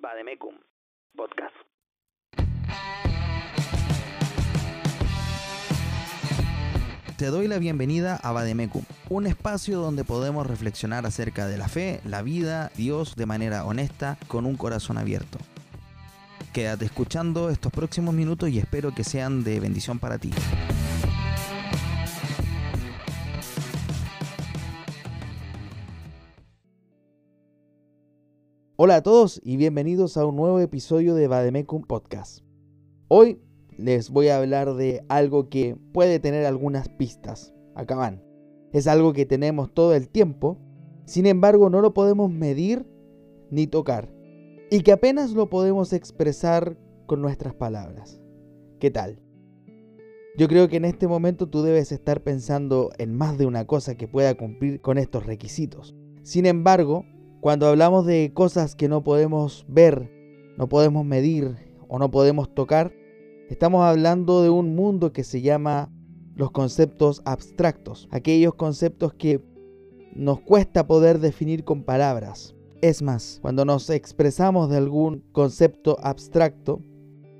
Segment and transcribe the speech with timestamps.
[0.00, 0.54] Bademecum
[1.16, 1.54] Podcast.
[7.16, 12.00] Te doy la bienvenida a Bademecum, un espacio donde podemos reflexionar acerca de la fe,
[12.04, 15.38] la vida, Dios de manera honesta, con un corazón abierto.
[16.52, 20.30] Quédate escuchando estos próximos minutos y espero que sean de bendición para ti.
[28.78, 32.40] Hola a todos y bienvenidos a un nuevo episodio de Bademecum Podcast.
[33.08, 33.40] Hoy
[33.78, 37.54] les voy a hablar de algo que puede tener algunas pistas.
[37.74, 38.22] Acá van.
[38.74, 40.58] Es algo que tenemos todo el tiempo,
[41.06, 42.84] sin embargo no lo podemos medir
[43.50, 44.12] ni tocar.
[44.70, 48.20] Y que apenas lo podemos expresar con nuestras palabras.
[48.78, 49.22] ¿Qué tal?
[50.36, 53.94] Yo creo que en este momento tú debes estar pensando en más de una cosa
[53.94, 55.96] que pueda cumplir con estos requisitos.
[56.24, 57.06] Sin embargo,
[57.40, 60.10] cuando hablamos de cosas que no podemos ver,
[60.56, 61.56] no podemos medir
[61.88, 62.92] o no podemos tocar,
[63.48, 65.92] estamos hablando de un mundo que se llama
[66.34, 69.42] los conceptos abstractos, aquellos conceptos que
[70.14, 72.54] nos cuesta poder definir con palabras.
[72.82, 76.80] Es más, cuando nos expresamos de algún concepto abstracto,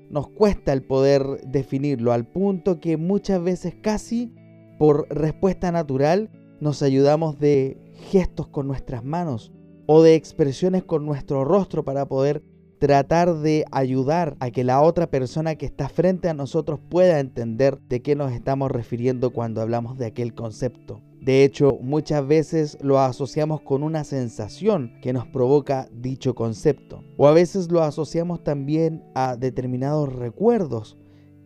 [0.09, 4.33] nos cuesta el poder definirlo al punto que muchas veces casi
[4.79, 6.29] por respuesta natural
[6.61, 7.77] nos ayudamos de
[8.09, 9.51] gestos con nuestras manos
[9.87, 12.43] o de expresiones con nuestro rostro para poder
[12.77, 17.79] tratar de ayudar a que la otra persona que está frente a nosotros pueda entender
[17.89, 21.01] de qué nos estamos refiriendo cuando hablamos de aquel concepto.
[21.21, 27.03] De hecho, muchas veces lo asociamos con una sensación que nos provoca dicho concepto.
[27.17, 30.97] O a veces lo asociamos también a determinados recuerdos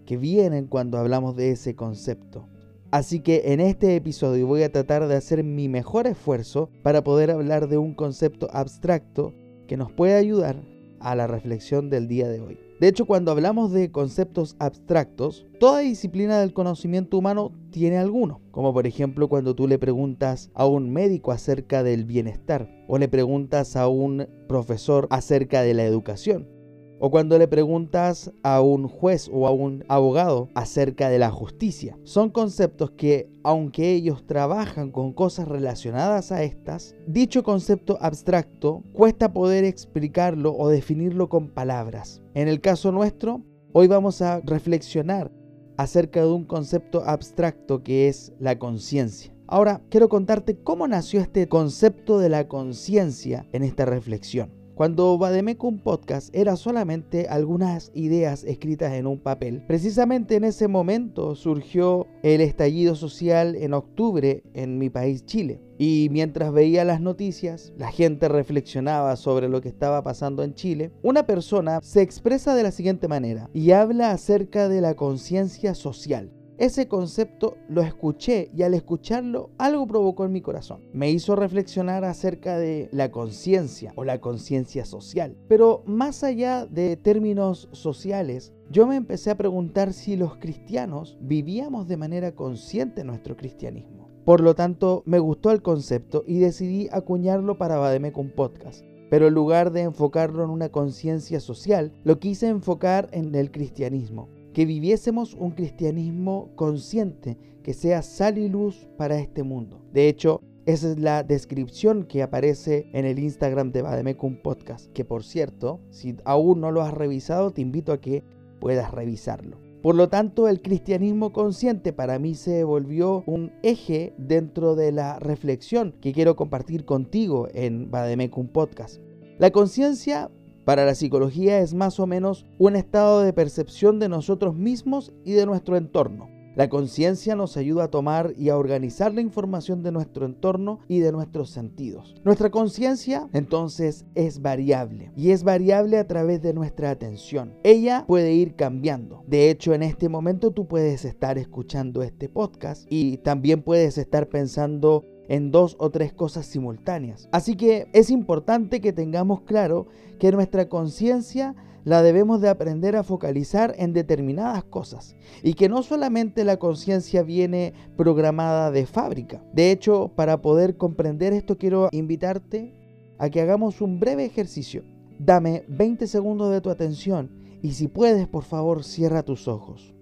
[0.05, 2.47] que vienen cuando hablamos de ese concepto.
[2.91, 7.31] Así que en este episodio voy a tratar de hacer mi mejor esfuerzo para poder
[7.31, 9.33] hablar de un concepto abstracto
[9.65, 10.61] que nos puede ayudar
[10.99, 12.59] a la reflexión del día de hoy.
[12.81, 18.73] De hecho, cuando hablamos de conceptos abstractos, toda disciplina del conocimiento humano tiene alguno, como
[18.73, 23.77] por ejemplo cuando tú le preguntas a un médico acerca del bienestar o le preguntas
[23.77, 26.60] a un profesor acerca de la educación
[27.01, 31.97] o cuando le preguntas a un juez o a un abogado acerca de la justicia.
[32.03, 39.33] Son conceptos que, aunque ellos trabajan con cosas relacionadas a estas, dicho concepto abstracto cuesta
[39.33, 42.21] poder explicarlo o definirlo con palabras.
[42.35, 43.41] En el caso nuestro,
[43.73, 45.31] hoy vamos a reflexionar
[45.77, 49.33] acerca de un concepto abstracto que es la conciencia.
[49.47, 54.60] Ahora, quiero contarte cómo nació este concepto de la conciencia en esta reflexión.
[54.81, 61.35] Cuando Bademecum Podcast era solamente algunas ideas escritas en un papel, precisamente en ese momento
[61.35, 65.61] surgió el estallido social en octubre en mi país Chile.
[65.77, 70.91] Y mientras veía las noticias, la gente reflexionaba sobre lo que estaba pasando en Chile,
[71.03, 76.31] una persona se expresa de la siguiente manera y habla acerca de la conciencia social.
[76.57, 80.81] Ese concepto lo escuché y al escucharlo algo provocó en mi corazón.
[80.93, 85.35] Me hizo reflexionar acerca de la conciencia o la conciencia social.
[85.47, 91.87] Pero más allá de términos sociales, yo me empecé a preguntar si los cristianos vivíamos
[91.87, 94.09] de manera consciente nuestro cristianismo.
[94.25, 99.33] Por lo tanto, me gustó el concepto y decidí acuñarlo para Bademecum Podcast pero en
[99.33, 105.33] lugar de enfocarlo en una conciencia social, lo quise enfocar en el cristianismo que viviésemos
[105.33, 109.81] un cristianismo consciente, que sea sal y luz para este mundo.
[109.93, 115.03] De hecho, esa es la descripción que aparece en el Instagram de Bademecum Podcast, que
[115.05, 118.23] por cierto, si aún no lo has revisado, te invito a que
[118.59, 119.57] puedas revisarlo.
[119.81, 125.17] Por lo tanto, el cristianismo consciente para mí se volvió un eje dentro de la
[125.17, 129.01] reflexión que quiero compartir contigo en Bademecum Podcast.
[129.39, 130.29] La conciencia
[130.65, 135.33] para la psicología es más o menos un estado de percepción de nosotros mismos y
[135.33, 136.29] de nuestro entorno.
[136.53, 140.99] La conciencia nos ayuda a tomar y a organizar la información de nuestro entorno y
[140.99, 142.13] de nuestros sentidos.
[142.25, 147.53] Nuestra conciencia entonces es variable y es variable a través de nuestra atención.
[147.63, 149.23] Ella puede ir cambiando.
[149.27, 154.27] De hecho, en este momento tú puedes estar escuchando este podcast y también puedes estar
[154.27, 157.29] pensando en dos o tres cosas simultáneas.
[157.31, 159.87] Así que es importante que tengamos claro
[160.19, 161.55] que nuestra conciencia
[161.85, 167.23] la debemos de aprender a focalizar en determinadas cosas y que no solamente la conciencia
[167.23, 169.41] viene programada de fábrica.
[169.53, 172.73] De hecho, para poder comprender esto quiero invitarte
[173.17, 174.83] a que hagamos un breve ejercicio.
[175.17, 177.31] Dame 20 segundos de tu atención
[177.61, 179.95] y si puedes, por favor, cierra tus ojos.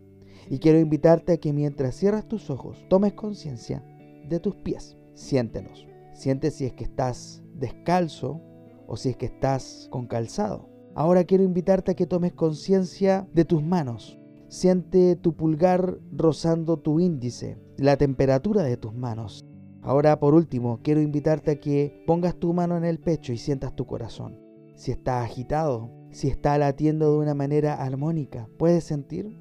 [0.49, 3.83] Y quiero invitarte a que mientras cierras tus ojos, tomes conciencia
[4.27, 5.87] de tus pies siéntelos.
[6.13, 8.41] Siente si es que estás descalzo
[8.87, 10.69] o si es que estás con calzado.
[10.95, 14.17] Ahora quiero invitarte a que tomes conciencia de tus manos.
[14.47, 19.45] Siente tu pulgar rozando tu índice, la temperatura de tus manos.
[19.81, 23.75] Ahora por último, quiero invitarte a que pongas tu mano en el pecho y sientas
[23.75, 24.39] tu corazón.
[24.75, 29.37] Si está agitado, si está latiendo de una manera armónica, ¿puedes sentir?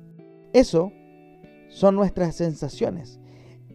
[0.53, 0.93] Eso
[1.69, 3.21] son nuestras sensaciones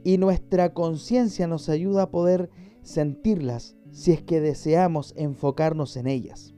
[0.04, 2.50] y nuestra conciencia nos ayuda a poder
[2.82, 6.54] sentirlas si es que deseamos enfocarnos en ellas.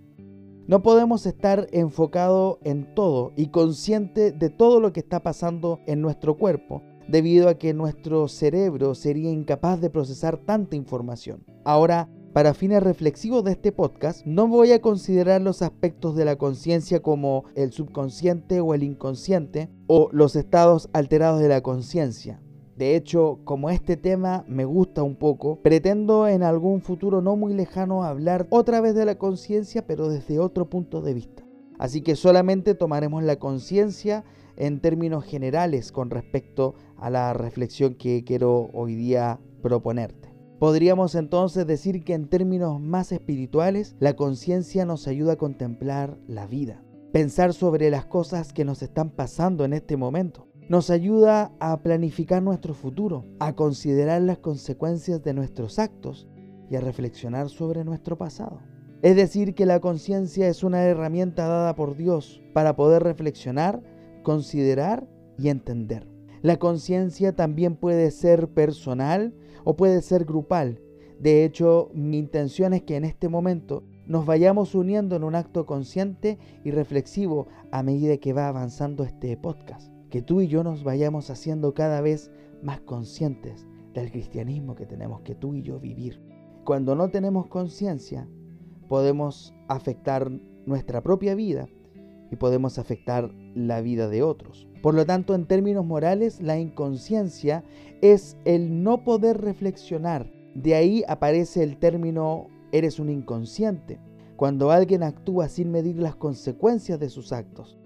[0.68, 6.02] No podemos estar enfocado en todo y consciente de todo lo que está pasando en
[6.02, 11.46] nuestro cuerpo, debido a que nuestro cerebro sería incapaz de procesar tanta información.
[11.64, 16.36] Ahora, para fines reflexivos de este podcast, no voy a considerar los aspectos de la
[16.36, 22.42] conciencia como el subconsciente o el inconsciente o los estados alterados de la conciencia.
[22.75, 27.54] De hecho, como este tema me gusta un poco, pretendo en algún futuro no muy
[27.54, 31.44] lejano hablar otra vez de la conciencia, pero desde otro punto de vista.
[31.80, 34.25] Así que solamente tomaremos la conciencia
[34.57, 40.33] en términos generales con respecto a la reflexión que quiero hoy día proponerte.
[40.60, 46.45] Podríamos entonces decir que en términos más espirituales, la conciencia nos ayuda a contemplar la
[46.45, 46.83] vida,
[47.13, 52.42] pensar sobre las cosas que nos están pasando en este momento nos ayuda a planificar
[52.42, 56.28] nuestro futuro, a considerar las consecuencias de nuestros actos
[56.70, 58.60] y a reflexionar sobre nuestro pasado.
[59.04, 63.84] Es decir, que la conciencia es una herramienta dada por Dios para poder reflexionar,
[64.24, 65.08] considerar
[65.38, 66.08] y entender.
[66.42, 70.82] La conciencia también puede ser personal o puede ser grupal.
[71.20, 75.66] De hecho, mi intención es que en este momento nos vayamos uniendo en un acto
[75.66, 80.84] consciente y reflexivo a medida que va avanzando este podcast que tú y yo nos
[80.84, 82.31] vayamos haciendo cada vez
[82.62, 86.22] más conscientes del cristianismo que tenemos que tú y yo vivir.
[86.63, 88.28] Cuando no tenemos conciencia,
[88.88, 90.31] podemos afectar
[90.66, 91.68] nuestra propia vida
[92.31, 94.68] y podemos afectar la vida de otros.
[94.81, 97.63] Por lo tanto, en términos morales, la inconsciencia
[98.01, 100.31] es el no poder reflexionar.
[100.54, 104.00] De ahí aparece el término eres un inconsciente,
[104.36, 107.78] cuando alguien actúa sin medir las consecuencias de sus actos.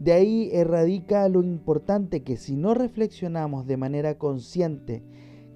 [0.00, 5.04] De ahí erradica lo importante que si no reflexionamos de manera consciente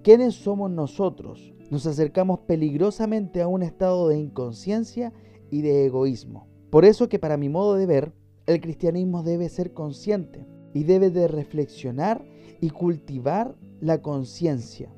[0.02, 5.14] quiénes somos nosotros, nos acercamos peligrosamente a un estado de inconsciencia
[5.50, 6.46] y de egoísmo.
[6.68, 8.12] Por eso que para mi modo de ver,
[8.44, 12.22] el cristianismo debe ser consciente y debe de reflexionar
[12.60, 14.94] y cultivar la conciencia.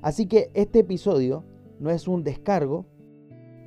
[0.00, 1.44] Así que este episodio
[1.80, 2.86] no es un descargo,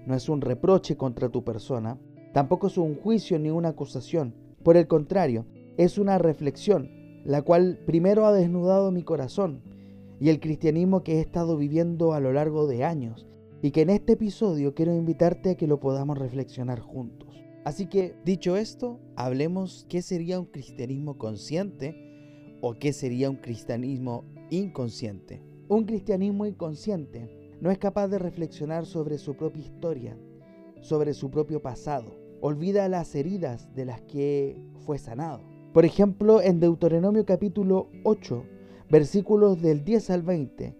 [0.07, 1.99] no es un reproche contra tu persona,
[2.33, 5.45] tampoco es un juicio ni una acusación por el contrario,
[5.77, 6.89] es una reflexión,
[7.25, 9.61] la cual primero ha desnudado mi corazón
[10.19, 13.27] y el cristianismo que he estado viviendo a lo largo de años
[13.61, 17.29] y que en este episodio quiero invitarte a que lo podamos reflexionar juntos.
[17.65, 21.95] Así que, dicho esto, hablemos qué sería un cristianismo consciente
[22.61, 25.44] o qué sería un cristianismo inconsciente.
[25.67, 27.29] Un cristianismo inconsciente
[27.61, 30.17] no es capaz de reflexionar sobre su propia historia,
[30.81, 35.41] sobre su propio pasado, olvida las heridas de las que fue sanado.
[35.74, 38.44] Por ejemplo, en Deuteronomio capítulo 8,
[38.89, 40.75] versículos del 10 al 20,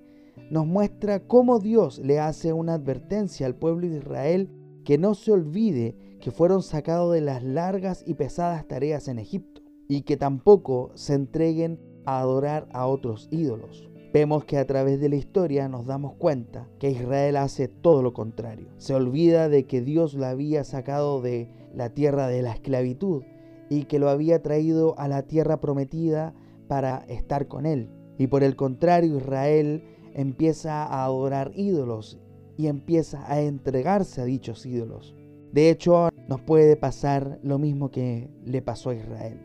[0.50, 4.50] nos muestra cómo Dios le hace una advertencia al pueblo de Israel
[4.84, 9.62] que no se olvide que fueron sacados de las largas y pesadas tareas en Egipto
[9.88, 13.90] y que tampoco se entreguen a adorar a otros ídolos.
[14.12, 18.14] Vemos que a través de la historia nos damos cuenta que Israel hace todo lo
[18.14, 18.70] contrario.
[18.78, 23.24] Se olvida de que Dios lo había sacado de la tierra de la esclavitud
[23.70, 26.34] y que lo había traído a la tierra prometida
[26.68, 27.90] para estar con él.
[28.18, 29.84] Y por el contrario, Israel
[30.14, 32.20] empieza a adorar ídolos
[32.58, 35.16] y empieza a entregarse a dichos ídolos.
[35.54, 39.40] De hecho, nos puede pasar lo mismo que le pasó a Israel.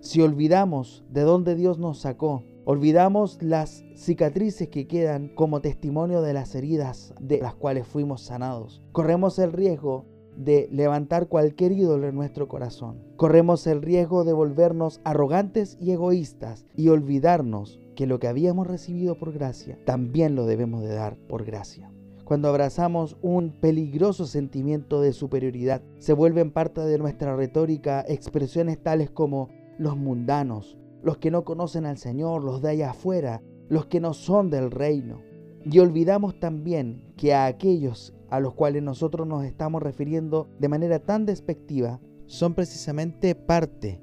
[0.00, 6.32] Si olvidamos de dónde Dios nos sacó, olvidamos las cicatrices que quedan como testimonio de
[6.32, 10.06] las heridas de las cuales fuimos sanados, corremos el riesgo
[10.44, 12.96] de levantar cualquier ídolo en nuestro corazón.
[13.16, 19.18] Corremos el riesgo de volvernos arrogantes y egoístas y olvidarnos que lo que habíamos recibido
[19.18, 21.92] por gracia también lo debemos de dar por gracia.
[22.24, 29.10] Cuando abrazamos un peligroso sentimiento de superioridad, se vuelven parte de nuestra retórica expresiones tales
[29.10, 34.00] como los mundanos, los que no conocen al Señor, los de allá afuera, los que
[34.00, 35.20] no son del reino.
[35.64, 41.00] Y olvidamos también que a aquellos a los cuales nosotros nos estamos refiriendo de manera
[41.00, 44.00] tan despectiva son precisamente parte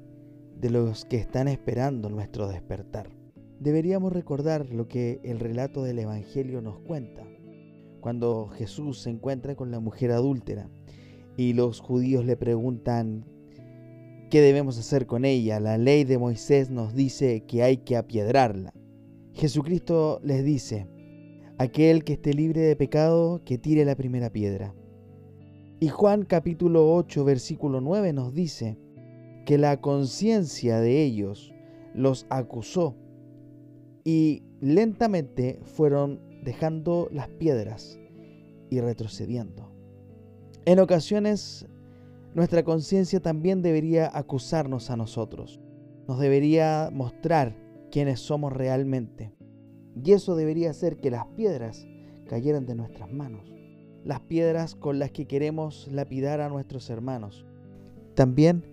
[0.60, 3.10] de los que están esperando nuestro despertar.
[3.58, 7.24] Deberíamos recordar lo que el relato del Evangelio nos cuenta,
[8.00, 10.68] cuando Jesús se encuentra con la mujer adúltera
[11.36, 13.24] y los judíos le preguntan
[14.30, 15.58] qué debemos hacer con ella.
[15.58, 18.72] La ley de Moisés nos dice que hay que apiedrarla.
[19.32, 20.86] Jesucristo les dice,
[21.58, 24.74] aquel que esté libre de pecado, que tire la primera piedra.
[25.80, 28.78] Y Juan capítulo 8, versículo 9 nos dice
[29.44, 31.52] que la conciencia de ellos
[31.94, 32.96] los acusó
[34.04, 37.98] y lentamente fueron dejando las piedras
[38.70, 39.72] y retrocediendo.
[40.64, 41.66] En ocasiones
[42.34, 45.60] nuestra conciencia también debería acusarnos a nosotros,
[46.06, 47.56] nos debería mostrar
[47.90, 49.32] quiénes somos realmente.
[50.04, 51.86] Y eso debería hacer que las piedras
[52.28, 53.52] cayeran de nuestras manos,
[54.04, 57.46] las piedras con las que queremos lapidar a nuestros hermanos.
[58.14, 58.64] También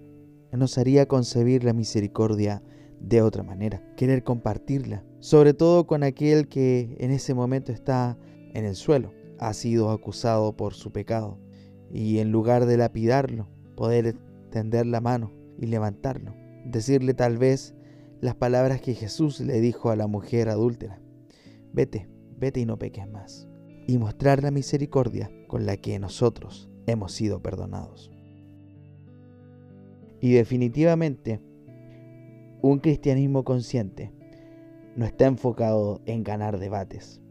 [0.52, 2.62] nos haría concebir la misericordia
[3.00, 8.18] de otra manera, querer compartirla, sobre todo con aquel que en ese momento está
[8.54, 11.38] en el suelo, ha sido acusado por su pecado,
[11.92, 14.16] y en lugar de lapidarlo, poder
[14.50, 16.34] tender la mano y levantarlo,
[16.66, 17.76] decirle tal vez
[18.22, 21.00] las palabras que Jesús le dijo a la mujer adúltera,
[21.76, 23.48] vete, vete y no peques más,
[23.86, 28.12] y mostrar la misericordia con la que nosotros hemos sido perdonados.
[30.22, 31.42] Y definitivamente,
[32.62, 34.14] un cristianismo consciente
[34.96, 37.22] no está enfocado en ganar debates,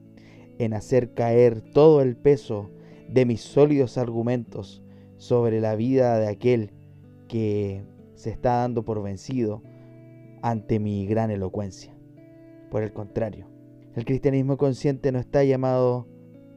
[0.58, 2.70] en hacer caer todo el peso
[3.08, 4.82] de mis sólidos argumentos
[5.16, 6.70] sobre la vida de aquel
[7.28, 7.82] que
[8.14, 9.62] se está dando por vencido
[10.42, 11.96] ante mi gran elocuencia.
[12.70, 13.53] Por el contrario,
[13.94, 16.08] el cristianismo consciente no está llamado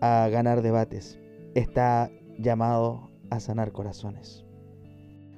[0.02, 1.20] a ganar debates,
[1.54, 4.44] está llamado a sanar corazones.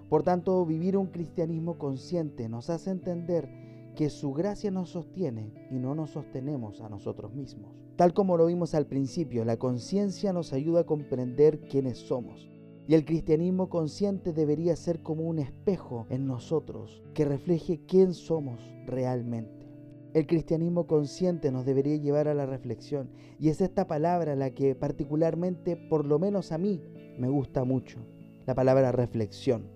[0.10, 3.50] Por tanto, vivir un cristianismo consciente nos hace entender
[3.96, 7.76] que su gracia nos sostiene y no nos sostenemos a nosotros mismos.
[7.98, 12.50] Tal como lo vimos al principio, la conciencia nos ayuda a comprender quiénes somos.
[12.88, 18.62] Y el cristianismo consciente debería ser como un espejo en nosotros que refleje quién somos
[18.86, 19.59] realmente.
[20.12, 24.74] El cristianismo consciente nos debería llevar a la reflexión y es esta palabra la que
[24.74, 26.82] particularmente, por lo menos a mí,
[27.20, 28.00] me gusta mucho,
[28.48, 29.70] la palabra reflexión.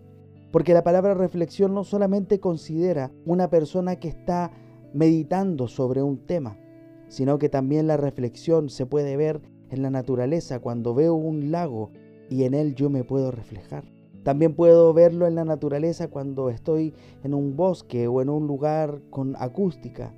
[0.52, 4.52] Porque la palabra reflexión no solamente considera una persona que está
[4.92, 6.58] meditando sobre un tema,
[7.10, 11.92] sino que también la reflexión se puede ver en la naturaleza cuando veo un lago
[12.32, 13.84] y en él yo me puedo reflejar.
[14.24, 19.00] También puedo verlo en la naturaleza cuando estoy en un bosque o en un lugar
[19.12, 20.12] con acústica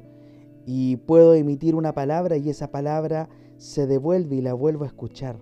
[0.66, 5.38] y puedo emitir una palabra y esa palabra se devuelve y la vuelvo a escuchar.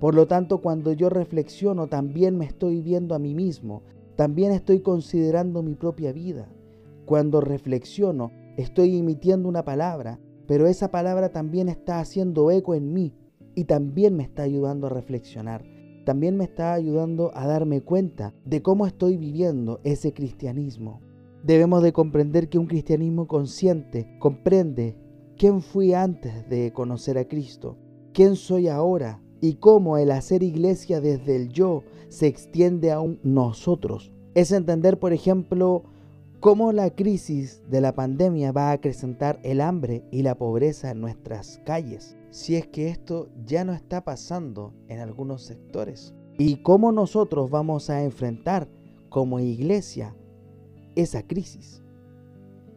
[0.00, 3.82] Por lo tanto, cuando yo reflexiono, también me estoy viendo a mí mismo,
[4.16, 6.48] también estoy considerando mi propia vida.
[7.06, 13.14] Cuando reflexiono, estoy emitiendo una palabra, pero esa palabra también está haciendo eco en mí
[13.54, 15.64] y también me está ayudando a reflexionar.
[16.04, 21.00] También me está ayudando a darme cuenta de cómo estoy viviendo ese cristianismo.
[21.44, 24.96] Debemos de comprender que un cristianismo consciente comprende
[25.36, 27.76] quién fui antes de conocer a Cristo,
[28.14, 33.20] quién soy ahora y cómo el hacer iglesia desde el yo se extiende a un
[33.22, 34.10] nosotros.
[34.34, 35.84] Es entender, por ejemplo,
[36.40, 41.02] cómo la crisis de la pandemia va a acrecentar el hambre y la pobreza en
[41.02, 46.14] nuestras calles, si es que esto ya no está pasando en algunos sectores.
[46.38, 48.66] Y cómo nosotros vamos a enfrentar
[49.10, 50.16] como iglesia
[50.96, 51.82] esa crisis.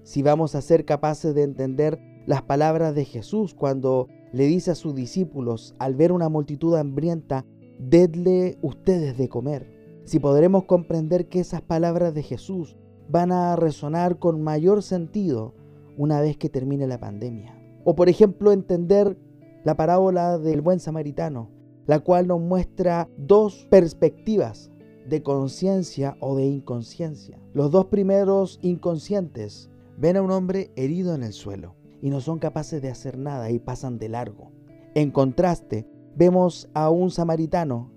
[0.04, 4.76] Si vamos a ser capaces de entender las palabras de Jesús cuando le dice a
[4.76, 7.46] sus discípulos al ver una multitud hambrienta,
[7.80, 10.02] dedle ustedes de comer.
[10.06, 12.78] Si podremos comprender que esas palabras de Jesús
[13.10, 15.54] van a resonar con mayor sentido
[15.98, 17.58] una vez que termine la pandemia.
[17.84, 19.18] O por ejemplo entender
[19.64, 21.50] la parábola del buen samaritano,
[21.86, 24.72] la cual nos muestra dos perspectivas
[25.08, 27.40] de conciencia o de inconsciencia.
[27.54, 32.40] Los dos primeros inconscientes ven a un hombre herido en el suelo y no son
[32.40, 34.52] capaces de hacer nada y pasan de largo.
[34.96, 37.92] En contraste, vemos a un samaritano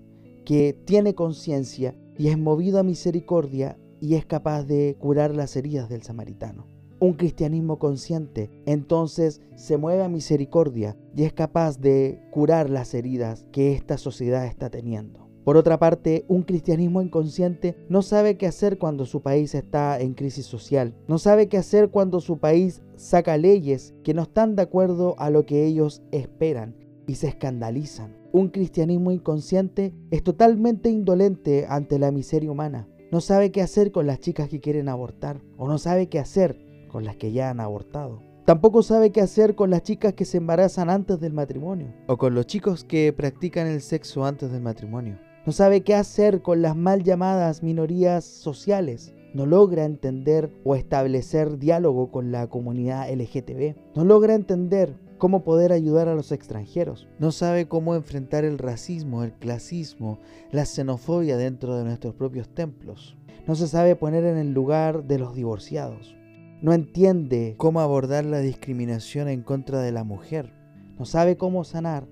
[0.44, 5.88] que tiene conciencia y es movido a misericordia y es capaz de curar las heridas
[5.88, 6.66] del samaritano.
[6.98, 13.46] Un cristianismo consciente entonces se mueve a misericordia y es capaz de curar las heridas
[13.52, 15.29] que esta sociedad está teniendo.
[15.50, 20.14] Por otra parte, un cristianismo inconsciente no sabe qué hacer cuando su país está en
[20.14, 24.62] crisis social, no sabe qué hacer cuando su país saca leyes que no están de
[24.62, 26.76] acuerdo a lo que ellos esperan
[27.08, 28.16] y se escandalizan.
[28.30, 32.86] Un cristianismo inconsciente es totalmente indolente ante la miseria humana.
[33.10, 36.64] No sabe qué hacer con las chicas que quieren abortar o no sabe qué hacer
[36.86, 38.22] con las que ya han abortado.
[38.44, 42.36] Tampoco sabe qué hacer con las chicas que se embarazan antes del matrimonio o con
[42.36, 45.18] los chicos que practican el sexo antes del matrimonio.
[45.46, 51.58] No sabe qué hacer con las mal llamadas minorías sociales, no logra entender o establecer
[51.58, 57.32] diálogo con la comunidad LGTB, no logra entender cómo poder ayudar a los extranjeros, no
[57.32, 60.18] sabe cómo enfrentar el racismo, el clasismo,
[60.50, 63.16] la xenofobia dentro de nuestros propios templos,
[63.46, 66.14] no se sabe poner en el lugar de los divorciados,
[66.60, 70.52] no entiende cómo abordar la discriminación en contra de la mujer,
[70.98, 72.06] no sabe cómo sanar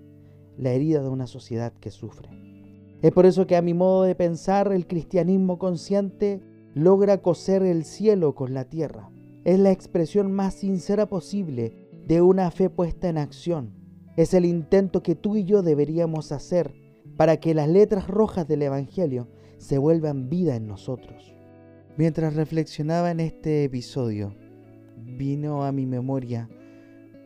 [0.56, 2.47] la herida de una sociedad que sufre.
[3.00, 6.42] Es por eso que a mi modo de pensar el cristianismo consciente
[6.74, 9.10] logra coser el cielo con la tierra.
[9.44, 13.72] Es la expresión más sincera posible de una fe puesta en acción.
[14.16, 16.74] Es el intento que tú y yo deberíamos hacer
[17.16, 19.28] para que las letras rojas del Evangelio
[19.58, 21.34] se vuelvan vida en nosotros.
[21.96, 24.34] Mientras reflexionaba en este episodio,
[24.96, 26.48] vino a mi memoria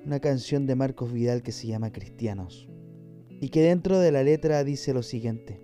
[0.05, 2.69] una canción de Marcos Vidal que se llama Cristianos
[3.41, 5.62] y que dentro de la letra dice lo siguiente.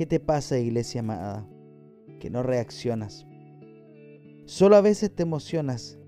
[0.00, 1.46] ¿Qué te pasa, iglesia amada?
[2.20, 3.26] Que no reaccionas.
[4.46, 5.98] Solo a veces te emocionas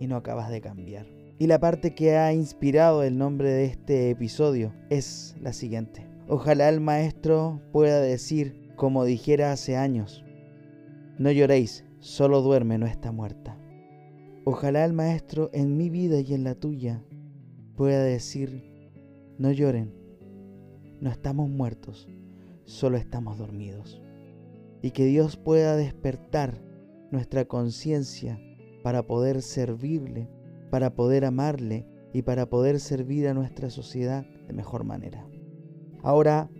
[0.00, 1.06] y no acabas de cambiar.
[1.38, 6.06] Y la parte que ha inspirado el nombre de este episodio es la siguiente.
[6.26, 10.24] Ojalá el maestro pueda decir, como dijera hace años,
[11.18, 13.58] no lloréis, solo duerme, no está muerta.
[14.46, 17.04] Ojalá el maestro en mi vida y en la tuya
[17.76, 18.64] pueda decir,
[19.36, 19.92] no lloren,
[21.02, 22.08] no estamos muertos,
[22.64, 24.00] solo estamos dormidos.
[24.82, 26.60] Y que Dios pueda despertar
[27.10, 28.40] nuestra conciencia
[28.82, 30.28] para poder servirle,
[30.70, 35.26] para poder amarle y para poder servir a nuestra sociedad de mejor manera.
[36.02, 36.50] Ahora,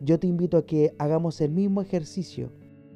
[0.00, 2.52] yo te invito a que hagamos el mismo ejercicio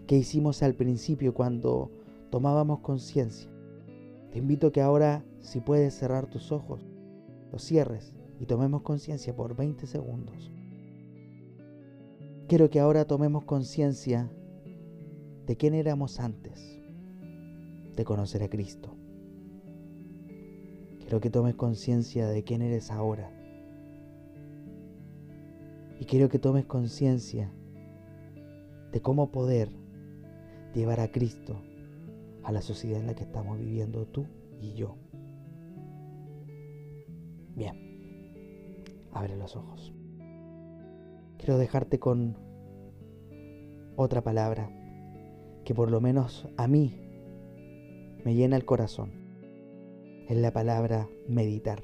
[0.07, 1.91] que hicimos al principio cuando
[2.31, 3.51] tomábamos conciencia.
[4.31, 6.87] Te invito a que ahora, si puedes cerrar tus ojos,
[7.53, 10.51] los cierres y tomemos conciencia por 20 segundos.
[12.53, 14.31] Quiero que ahora tomemos conciencia
[15.47, 16.79] de quién éramos antes
[17.97, 18.95] de conocer a Cristo.
[21.01, 23.33] Quiero que tomes conciencia de quién eres ahora.
[25.99, 27.51] Y quiero que tomes conciencia
[28.93, 29.71] de cómo poder
[30.75, 31.57] llevar a Cristo
[32.43, 34.27] a la sociedad en la que estamos viviendo tú
[34.61, 34.99] y yo.
[37.57, 39.95] Bien, abre los ojos
[41.43, 42.37] quiero dejarte con
[43.97, 44.71] otra palabra
[45.65, 47.01] que por lo menos a mí
[48.25, 49.11] me llena el corazón.
[50.29, 51.83] Es la palabra meditar.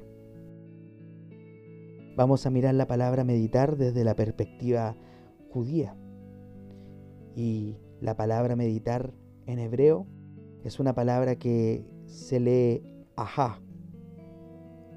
[2.15, 4.95] Vamos a mirar la palabra meditar desde la perspectiva
[5.49, 5.97] judía.
[7.35, 9.13] Y la palabra meditar
[9.45, 10.07] en hebreo
[10.63, 12.81] es una palabra que se lee
[13.17, 13.61] ajá.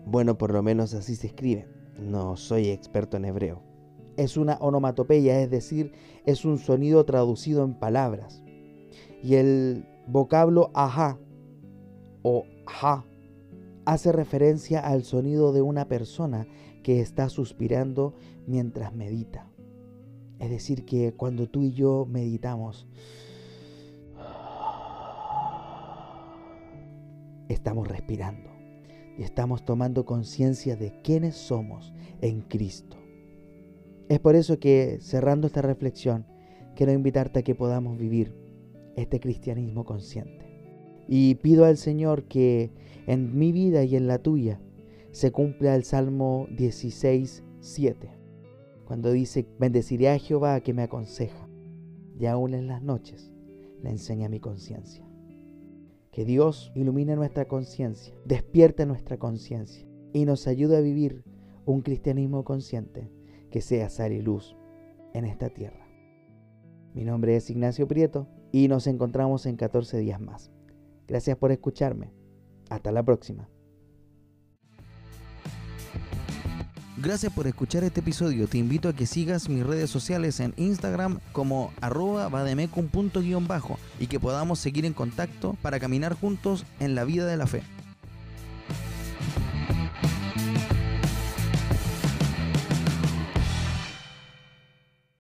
[0.06, 1.66] Bueno, por lo menos así se escribe.
[1.98, 3.71] No soy experto en hebreo
[4.22, 5.92] es una onomatopeya, es decir,
[6.26, 8.42] es un sonido traducido en palabras.
[9.22, 11.18] Y el vocablo ajá
[12.22, 13.04] o ja
[13.84, 16.46] hace referencia al sonido de una persona
[16.82, 18.14] que está suspirando
[18.46, 19.48] mientras medita.
[20.38, 22.86] Es decir, que cuando tú y yo meditamos,
[27.48, 28.50] estamos respirando
[29.16, 33.01] y estamos tomando conciencia de quiénes somos en Cristo.
[34.12, 36.26] Es por eso que, cerrando esta reflexión,
[36.76, 38.36] quiero invitarte a que podamos vivir
[38.94, 40.44] este cristianismo consciente.
[41.08, 42.72] Y pido al Señor que
[43.06, 44.60] en mi vida y en la tuya
[45.12, 48.10] se cumpla el Salmo 16, 7,
[48.84, 51.48] cuando dice, bendeciré a Jehová que me aconseja,
[52.20, 53.32] y aún en las noches
[53.82, 55.08] le enseña mi conciencia.
[56.10, 61.24] Que Dios ilumine nuestra conciencia, despierte nuestra conciencia y nos ayude a vivir
[61.64, 63.10] un cristianismo consciente
[63.52, 64.56] que sea sal y luz
[65.14, 65.86] en esta tierra.
[66.94, 70.50] Mi nombre es Ignacio Prieto y nos encontramos en 14 días más.
[71.06, 72.12] Gracias por escucharme.
[72.70, 73.48] Hasta la próxima.
[76.96, 78.46] Gracias por escuchar este episodio.
[78.46, 82.30] Te invito a que sigas mis redes sociales en Instagram como arroba
[83.98, 87.62] y que podamos seguir en contacto para caminar juntos en la vida de la fe.